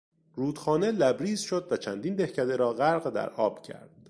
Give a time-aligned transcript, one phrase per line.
[0.35, 3.89] رودخانه لبریز شد و چندین دهکده را غرق در آب کرد.